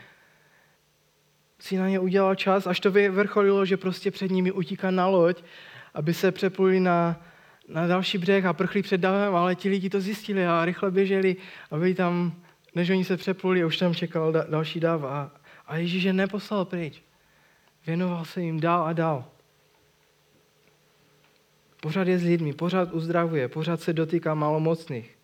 [1.60, 5.44] si na ně udělal čas, až to vyvrcholilo, že prostě před nimi utíká na loď,
[5.94, 7.22] aby se přepluli na,
[7.68, 11.36] na další břeh a prchli před davem, ale ti lidi to zjistili a rychle běželi
[11.72, 12.42] a byli tam
[12.76, 15.32] než oni se přepluli už tam čekal da, další dáv a,
[15.68, 17.02] a Ježíš je neposlal pryč.
[17.86, 19.26] Věnoval se jim dál a dál.
[21.82, 25.18] pořád je s lidmi, pořád uzdravuje, pořád se dotýká malomocných,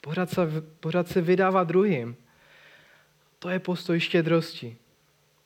[0.00, 0.40] pořád se,
[0.80, 2.16] pořád se vydává druhým.
[3.38, 4.76] To je postoj štědrosti.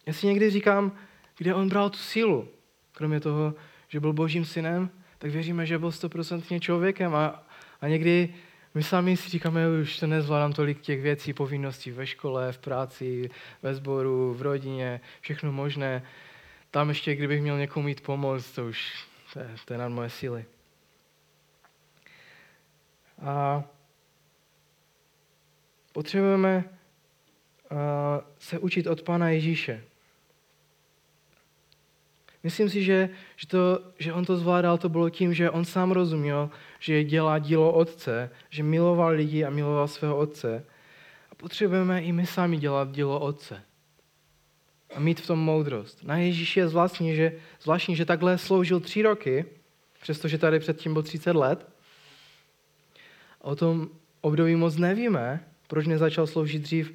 [0.06, 0.92] Já si někdy říkám,
[1.38, 2.48] kde on bral tu sílu.
[2.92, 3.54] Kromě toho,
[3.88, 7.46] že byl božím synem, tak věříme, že byl stoprocentně člověkem a,
[7.80, 8.34] a někdy
[8.74, 13.30] my sami si říkáme, už to nezvládám tolik těch věcí, povinností ve škole, v práci,
[13.62, 16.02] ve sboru, v rodině, všechno možné.
[16.70, 20.10] Tam ještě, kdybych měl někomu mít pomoc, to už to je, to je nad moje
[20.10, 20.44] síly.
[23.22, 23.64] A
[25.92, 26.64] potřebujeme
[28.38, 29.84] se učit od Pána Ježíše.
[32.42, 35.92] Myslím si, že, že, to, že on to zvládal, to bylo tím, že on sám
[35.92, 36.50] rozuměl,
[36.82, 40.64] že dělá dílo Otce, že miloval lidi a miloval svého Otce.
[41.30, 43.62] A potřebujeme i my sami dělat dílo Otce.
[44.94, 46.04] A mít v tom moudrost.
[46.04, 49.44] Na Ježíši je zvláštní, že, zvláštní, že takhle sloužil tři roky,
[50.02, 51.68] přestože tady předtím byl 30 let.
[53.38, 53.88] O tom
[54.20, 56.94] období moc nevíme, proč nezačal sloužit dřív,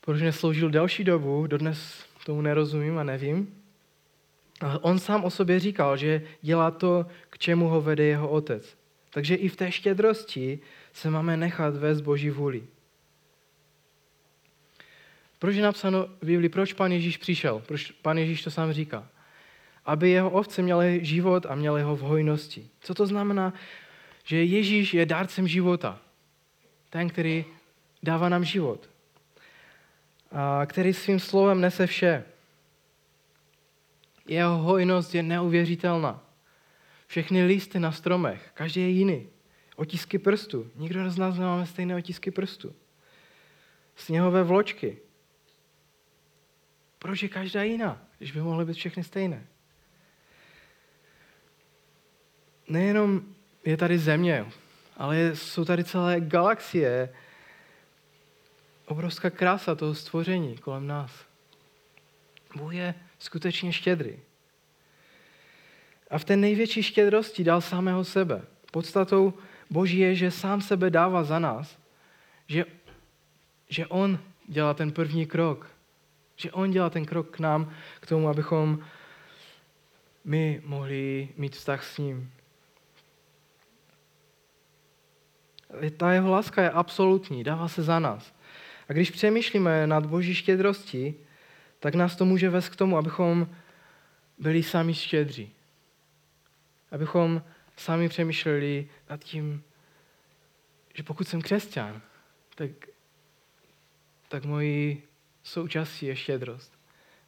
[0.00, 3.57] proč nesloužil další dobu, dodnes tomu nerozumím a nevím.
[4.80, 8.78] On sám o sobě říkal, že dělá to, k čemu ho vede jeho otec.
[9.10, 10.58] Takže i v té štědrosti
[10.92, 12.62] se máme nechat vést Boží vůli.
[15.38, 17.62] Proč je napsáno v Biblii, proč pan Ježíš přišel?
[17.66, 19.08] Proč pan Ježíš to sám říká?
[19.84, 22.68] Aby jeho ovce měly život a měly ho v hojnosti.
[22.80, 23.52] Co to znamená?
[24.24, 25.98] Že Ježíš je dárcem života.
[26.90, 27.44] Ten, který
[28.02, 28.90] dává nám život.
[30.32, 32.24] A který svým slovem nese vše.
[34.28, 36.24] Jeho hojnost je neuvěřitelná.
[37.06, 39.28] Všechny listy na stromech, každý je jiný.
[39.76, 40.70] Otisky prstů.
[40.76, 42.74] Nikdo z nás nemáme stejné otisky prstů.
[43.96, 44.98] Sněhové vločky.
[46.98, 49.46] Proč je každá jiná, když by mohly být všechny stejné?
[52.68, 53.22] Nejenom
[53.64, 54.46] je tady země,
[54.96, 57.14] ale jsou tady celé galaxie,
[58.86, 61.26] obrovská krása toho stvoření kolem nás.
[62.56, 64.18] Bůh je skutečně štědrý.
[66.10, 68.42] A v té největší štědrosti dal samého sebe.
[68.72, 69.34] Podstatou
[69.70, 71.78] Boží je, že sám sebe dává za nás,
[72.46, 72.64] že,
[73.68, 75.70] že On dělá ten první krok,
[76.36, 78.78] že On dělá ten krok k nám, k tomu, abychom
[80.24, 82.32] my mohli mít vztah s ním.
[85.96, 88.34] Ta jeho láska je absolutní, dává se za nás.
[88.88, 91.14] A když přemýšlíme nad Boží štědrostí,
[91.80, 93.48] tak nás to může vést k tomu, abychom
[94.38, 95.52] byli sami štědří.
[96.90, 97.42] Abychom
[97.76, 99.62] sami přemýšleli nad tím,
[100.94, 102.00] že pokud jsem křesťan,
[102.54, 102.70] tak,
[104.28, 105.02] tak mojí
[105.42, 106.78] součástí je štědrost.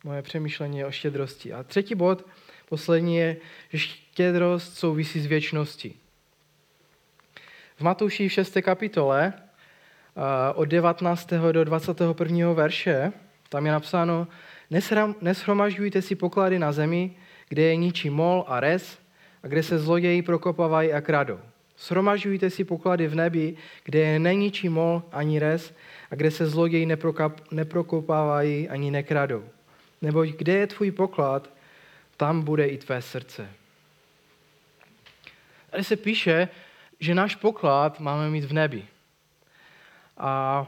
[0.04, 1.52] Moje přemýšlení je o štědrosti.
[1.52, 2.26] A třetí bod,
[2.68, 3.36] poslední je,
[3.68, 6.00] že štědrost souvisí s věčností.
[7.76, 8.56] V Matouši 6.
[8.62, 9.32] kapitole
[10.54, 11.30] od 19.
[11.52, 12.52] do 21.
[12.52, 13.12] verše
[13.50, 14.28] tam je napsáno,
[15.20, 18.98] neshromažďujte si poklady na zemi, kde je ničí mol a res
[19.42, 21.40] a kde se zloději prokopávají a kradou.
[21.78, 25.74] Shromažďujte si poklady v nebi, kde je neničí mol ani res
[26.10, 26.86] a kde se zloději
[27.50, 29.44] neprokopávají ani nekradou.
[30.02, 31.50] Nebo kde je tvůj poklad,
[32.16, 33.48] tam bude i tvé srdce.
[35.70, 36.48] Tady se píše,
[37.00, 38.84] že náš poklad máme mít v nebi.
[40.16, 40.66] A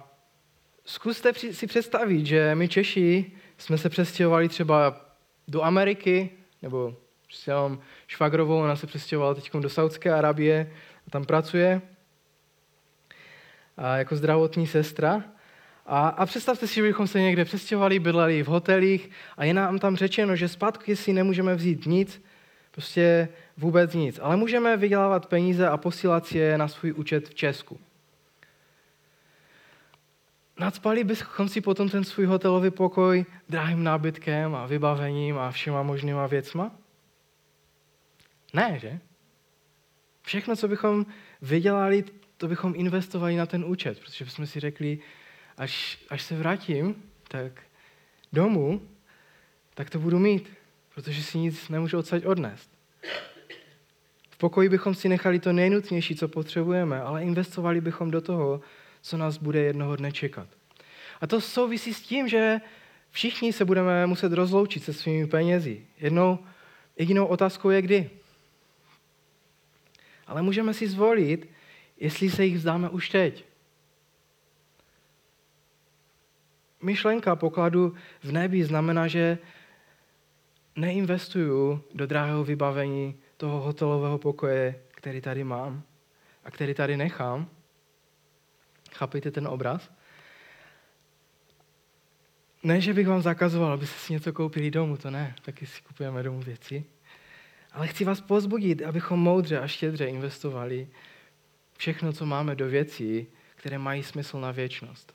[0.93, 5.01] zkuste si představit, že my Češi jsme se přestěhovali třeba
[5.49, 6.31] do Ameriky,
[6.63, 10.73] nebo prostě mám švagrovou, ona se přestěhovala teď do Saudské Arabie,
[11.07, 11.81] a tam pracuje
[13.77, 15.25] a jako zdravotní sestra.
[15.87, 19.79] A, a představte si, že bychom se někde přestěhovali, bydleli v hotelích a je nám
[19.79, 22.23] tam řečeno, že zpátky si nemůžeme vzít nic,
[22.71, 27.81] prostě vůbec nic, ale můžeme vydělávat peníze a posílat je na svůj účet v Česku.
[30.63, 36.27] Nadspali bychom si potom ten svůj hotelový pokoj drahým nábytkem a vybavením a všema možnýma
[36.27, 36.71] věcma?
[38.55, 38.99] Ne, že?
[40.23, 41.07] Všechno, co bychom
[41.43, 42.05] vydělali,
[42.37, 44.99] to bychom investovali na ten účet, protože bychom si řekli,
[45.57, 47.53] až, až se vrátím tak
[48.33, 48.83] domů,
[49.75, 50.49] tak to budu mít,
[50.95, 52.71] protože si nic nemůžu odsaď odnést.
[54.31, 58.61] V pokoji bychom si nechali to nejnutnější, co potřebujeme, ale investovali bychom do toho,
[59.03, 60.49] co nás bude jednoho dne čekat.
[61.21, 62.61] A to souvisí s tím, že
[63.11, 65.87] všichni se budeme muset rozloučit se svými penězi.
[65.99, 66.39] Jednou,
[66.97, 68.11] jedinou otázkou je kdy.
[70.27, 71.51] Ale můžeme si zvolit,
[72.01, 73.45] jestli se jich vzdáme už teď.
[76.83, 79.39] Myšlenka pokladu v nebi znamená, že
[80.77, 85.83] neinvestuju do drahého vybavení toho hotelového pokoje, který tady mám
[86.45, 87.49] a který tady nechám.
[88.95, 89.91] Chápejte ten obraz?
[92.63, 96.23] Ne, že bych vám zakazoval, abyste si něco koupili domů, to ne, taky si kupujeme
[96.23, 96.85] domů věci.
[97.73, 100.89] Ale chci vás pozbudit, abychom moudře a štědře investovali
[101.77, 105.15] všechno, co máme do věcí, které mají smysl na věčnost.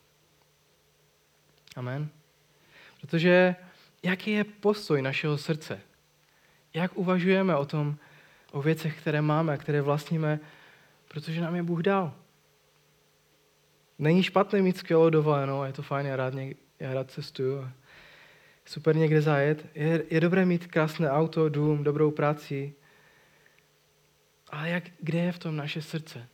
[1.75, 2.09] Amen.
[3.01, 3.55] Protože
[4.03, 5.81] jaký je postoj našeho srdce?
[6.73, 7.97] Jak uvažujeme o tom,
[8.51, 10.39] o věcech, které máme, které vlastníme,
[11.07, 12.13] protože nám je Bůh dal.
[13.99, 17.69] Není špatné mít skvělou dovolenou, je to fajn, já rád, něk, já rád cestuju.
[18.65, 19.65] Super někde zajet.
[19.75, 22.73] Je, je dobré mít krásné auto, dům, dobrou práci.
[24.49, 26.27] Ale jak, kde je v tom naše srdce?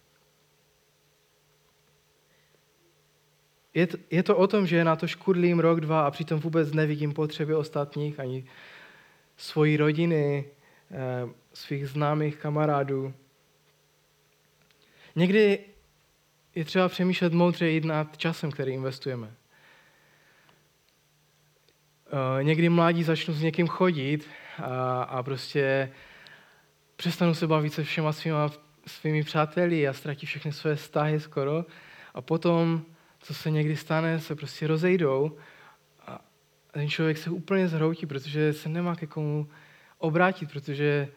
[3.74, 6.74] Je to, je to o tom, že na to škudlím rok, dva a přitom vůbec
[6.74, 8.46] nevidím potřeby ostatních, ani
[9.38, 10.46] svojí rodiny,
[10.92, 13.14] eh, svých známých kamarádů.
[15.16, 15.60] Někdy
[16.56, 19.32] je třeba přemýšlet moudře i nad časem, který investujeme.
[22.08, 24.28] Eh, někdy mladí začnou s někým chodit
[24.58, 25.92] a, a prostě
[26.96, 28.52] přestanou se bavit se všema svýma,
[28.88, 31.66] svými přáteli a ztratí všechny své vztahy skoro.
[32.14, 32.86] A potom,
[33.20, 35.38] co se někdy stane, se prostě rozejdou
[36.08, 36.20] a
[36.72, 39.50] ten člověk se úplně zhroutí, protože se nemá ke komu
[39.98, 41.08] obrátit, protože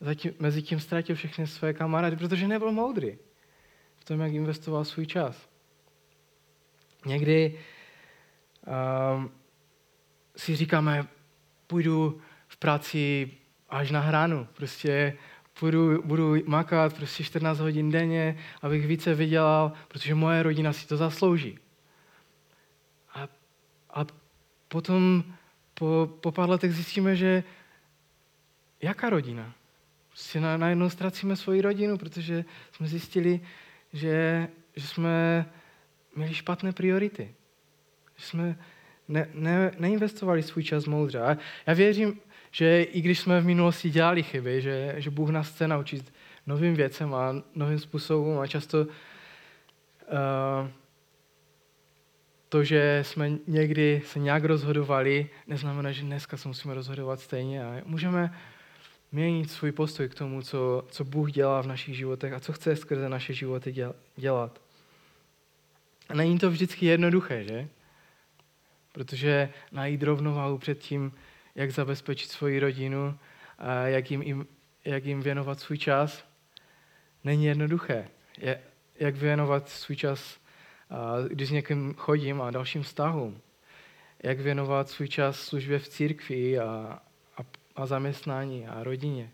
[0.00, 3.18] zatím, mezi tím ztratil všechny své kamarády, protože nebyl moudrý
[4.06, 5.48] tom, jak investoval svůj čas.
[7.06, 7.58] Někdy
[9.16, 9.30] um,
[10.36, 11.06] si říkáme,
[11.66, 13.30] půjdu v práci
[13.68, 15.16] až na hranu, prostě
[15.58, 20.96] půjdu, budu makat prostě 14 hodin denně, abych více vydělal, protože moje rodina si to
[20.96, 21.58] zaslouží.
[23.14, 23.28] A,
[23.90, 24.06] a
[24.68, 25.24] potom
[25.74, 27.44] po, po pár letech zjistíme, že
[28.82, 29.54] jaká rodina?
[30.08, 33.40] Prostě na, najednou ztracíme svoji rodinu, protože jsme zjistili,
[33.96, 35.46] že, že jsme
[36.16, 37.34] měli špatné priority.
[38.16, 38.58] Že jsme
[39.08, 41.20] ne, ne, neinvestovali svůj čas moudře.
[41.20, 41.36] A
[41.66, 42.20] já věřím,
[42.50, 46.12] že i když jsme v minulosti dělali chyby, že, že Bůh nás chce naučit
[46.46, 48.88] novým věcem a novým způsobům a často uh,
[52.48, 57.64] to, že jsme někdy se nějak rozhodovali, neznamená, že dneska se musíme rozhodovat stejně.
[57.64, 58.34] A můžeme
[59.12, 62.76] měnit svůj postoj k tomu, co, co Bůh dělá v našich životech a co chce
[62.76, 63.74] skrze naše životy
[64.16, 64.60] dělat.
[66.08, 67.68] A není to vždycky jednoduché, že?
[68.92, 71.12] Protože najít rovnováhu před tím,
[71.54, 73.18] jak zabezpečit svoji rodinu,
[73.58, 74.46] a jak jim,
[74.84, 76.24] jak jim věnovat svůj čas,
[77.24, 78.08] není jednoduché.
[78.38, 78.60] Je,
[78.98, 80.40] jak věnovat svůj čas,
[81.28, 83.40] když s někým chodím a dalším vztahům.
[84.22, 86.98] Jak věnovat svůj čas službě v církvi a,
[87.76, 89.32] a zaměstnání a rodině.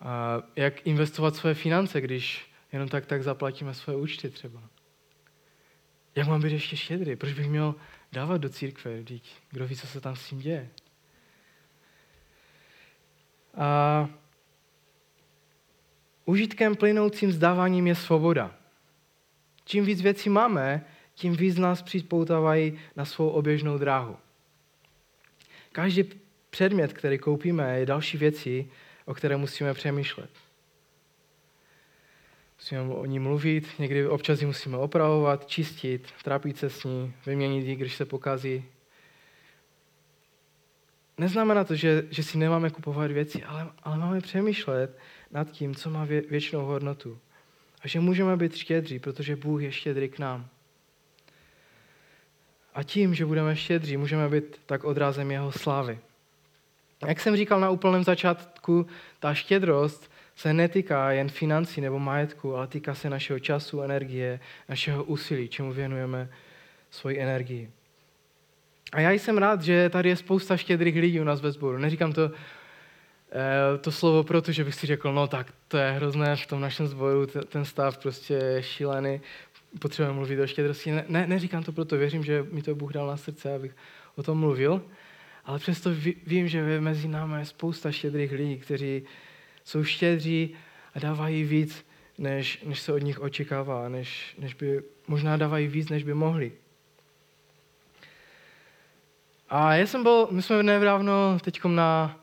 [0.00, 4.62] A jak investovat své finance, když jenom tak tak zaplatíme své účty třeba.
[6.14, 7.16] Jak mám být ještě štědrý?
[7.16, 7.74] Proč bych měl
[8.12, 9.00] dávat do církve?
[9.00, 10.68] Vždyť kdo ví, co se tam s tím děje?
[13.54, 14.08] A
[16.24, 18.54] užitkem plynoucím zdáváním je svoboda.
[19.64, 20.84] Čím víc věcí máme,
[21.14, 24.16] tím víc nás připoutávají na svou oběžnou dráhu.
[25.72, 26.04] Každý
[26.50, 28.70] předmět, který koupíme, je další věcí,
[29.04, 30.30] o které musíme přemýšlet.
[32.58, 37.66] Musíme o ní mluvit, někdy občas ji musíme opravovat, čistit, trápit se s ní, vyměnit
[37.66, 38.64] ji, když se pokazí.
[41.18, 44.98] Neznamená to, že, že si nemáme kupovat věci, ale, ale máme přemýšlet
[45.30, 47.18] nad tím, co má vě, věčnou hodnotu.
[47.82, 50.48] A že můžeme být štědří, protože Bůh je štědrý k nám.
[52.78, 55.98] A tím, že budeme štědří, můžeme být tak odrazem jeho slávy.
[57.06, 58.86] Jak jsem říkal na úplném začátku,
[59.20, 65.04] ta štědrost se netýká jen financí nebo majetku, ale týká se našeho času, energie, našeho
[65.04, 66.28] úsilí, čemu věnujeme
[66.90, 67.70] svoji energii.
[68.92, 71.78] A já jsem rád, že tady je spousta štědrých lidí u nás ve sboru.
[71.78, 72.30] Neříkám to,
[73.32, 76.60] eh, to slovo proto, že bych si řekl, no tak to je hrozné v tom
[76.60, 79.20] našem sboru, ten stav prostě je šílený
[79.78, 80.90] potřebujeme mluvit o štědrosti.
[80.90, 83.76] Ne, ne, neříkám to proto, věřím, že mi to Bůh dal na srdce, abych
[84.16, 84.82] o tom mluvil,
[85.44, 85.90] ale přesto
[86.26, 89.02] vím, že mezi námi je spousta štědrých lidí, kteří
[89.64, 90.54] jsou štědří
[90.94, 91.86] a dávají víc,
[92.18, 96.52] než, než se od nich očekává, než, než by, možná dávají víc, než by mohli.
[99.48, 102.20] A já jsem byl, my jsme nedávno teď na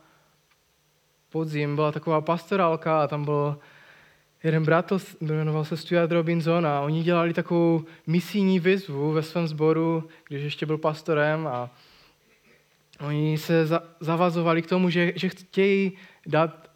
[1.30, 3.60] podzim, byla taková pastorálka a tam byl
[4.46, 9.48] jeden brat, to jmenoval se Stuart Robinson a oni dělali takovou misijní výzvu ve svém
[9.48, 11.70] sboru, když ještě byl pastorem a,
[13.00, 15.92] oni se za, zavazovali k tomu, že, že chtějí
[16.26, 16.72] dát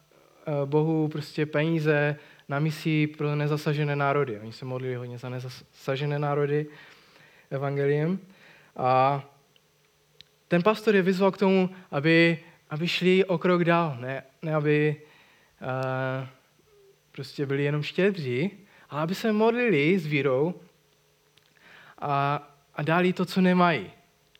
[0.46, 2.16] uh, Bohu prostě peníze
[2.48, 4.40] na misi pro nezasažené národy.
[4.40, 6.66] Oni se modlili hodně za nezasažené národy
[7.50, 8.18] evangeliem.
[8.76, 9.22] A
[10.48, 12.38] ten pastor je vyzval k tomu, aby,
[12.70, 14.96] aby šli o krok dál, ne, ne aby
[15.60, 16.26] uh,
[17.12, 18.50] prostě byli jenom štědří,
[18.90, 20.54] ale aby se modlili s vírou
[21.98, 22.42] a,
[22.74, 23.90] a dali to, co nemají.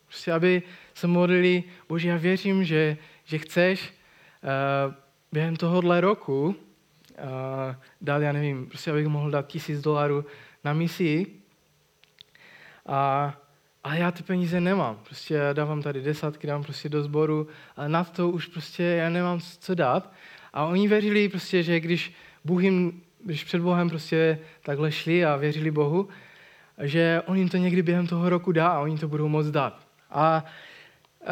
[0.07, 0.63] Prostě aby
[0.93, 3.93] se modlili, Bože, já věřím, že, že chceš
[4.43, 4.93] uh,
[5.31, 6.55] během tohohle roku uh,
[8.01, 10.25] dát, já nevím, prostě abych mohl dát tisíc dolarů
[10.63, 11.25] na misi.
[12.85, 13.33] A,
[13.83, 14.99] ale já ty peníze nemám.
[15.03, 19.09] Prostě já dávám tady desátky, dám prostě do sboru, ale nad to už prostě já
[19.09, 20.13] nemám co dát.
[20.53, 22.13] A oni věřili prostě, že když
[22.45, 26.09] Bůh jim, když před Bohem prostě takhle šli a věřili Bohu,
[26.81, 29.87] že on jim to někdy během toho roku dá a oni to budou moc dát.
[30.09, 30.45] A
[31.21, 31.27] uh,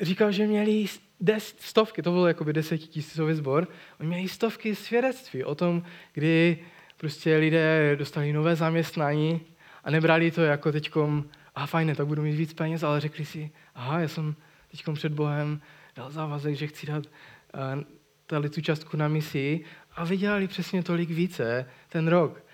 [0.00, 0.86] říkal, že měli
[1.20, 3.68] des, stovky, to bylo jakoby desetitisícový sbor,
[4.00, 5.82] oni měli stovky svědectví o tom,
[6.12, 6.58] kdy
[6.96, 9.40] prostě lidé dostali nové zaměstnání
[9.84, 11.24] a nebrali to jako teďkom,
[11.54, 14.34] a fajně, tak budu mít víc peněz, ale řekli si, aha, já jsem
[14.70, 15.60] teďkom před Bohem
[15.96, 17.82] dal závazek, že chci dát uh,
[18.26, 19.60] tady tu částku na misi
[19.96, 22.44] a vydělali přesně tolik více ten rok.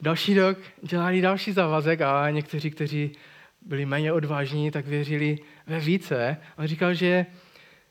[0.00, 3.12] Další rok dělali další závazek a někteří, kteří
[3.66, 6.36] byli méně odvážní, tak věřili ve více.
[6.58, 7.26] On říkal, že,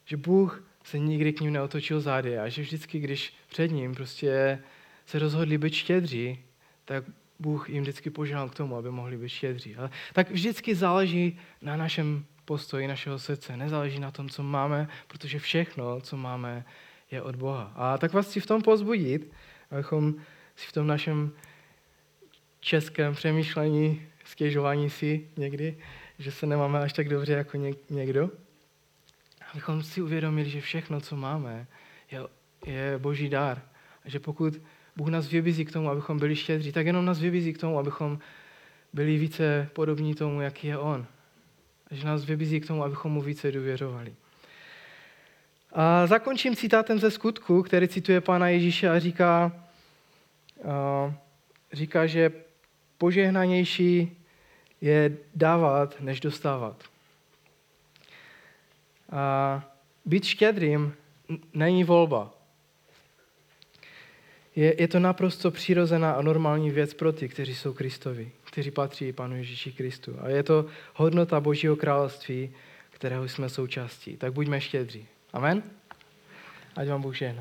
[0.05, 4.59] že Bůh se nikdy k ním neotočil zády a že vždycky, když před ním prostě
[5.05, 6.39] se rozhodli být štědří,
[6.85, 7.03] tak
[7.39, 9.75] Bůh jim vždycky požádal k tomu, aby mohli být štědří.
[9.75, 13.57] Ale tak vždycky záleží na našem postoji našeho srdce.
[13.57, 16.65] Nezáleží na tom, co máme, protože všechno, co máme,
[17.14, 17.72] je od Boha.
[17.76, 19.32] A tak vás chci v tom pozbudit,
[19.72, 20.16] abychom
[20.55, 21.32] si v tom našem
[22.59, 25.78] českém přemýšlení, stěžování si někdy,
[26.20, 27.57] že se nemáme až tak dobře jako
[27.89, 28.30] někdo,
[29.51, 31.68] abychom si uvědomili, že všechno, co máme,
[32.11, 32.20] je,
[32.66, 33.61] je boží dár.
[34.05, 34.61] A že pokud
[34.95, 38.20] Bůh nás vybízí k tomu, abychom byli štědří, tak jenom nás vybízí k tomu, abychom
[38.93, 41.05] byli více podobní tomu, jaký je On.
[41.91, 44.16] A že nás vybízí k tomu, abychom mu více důvěřovali.
[45.74, 49.51] A zakončím citátem ze skutku, který cituje Pána Ježíše a říká,
[50.69, 51.13] a
[51.74, 52.32] říká, že
[52.97, 54.17] požehnanější
[54.82, 56.84] je dávat, než dostávat.
[59.11, 59.63] A
[60.05, 60.93] být štědrým
[61.53, 62.34] není volba.
[64.55, 69.13] Je, je to naprosto přirozená a normální věc pro ty, kteří jsou Kristovi, kteří patří
[69.13, 70.15] Panu Ježíši Kristu.
[70.21, 72.51] A je to hodnota Božího království,
[72.89, 74.17] kterého jsme součástí.
[74.17, 75.07] Tak buďme štědří.
[75.34, 75.63] Amen.
[76.75, 77.34] Adieu, bon boucher.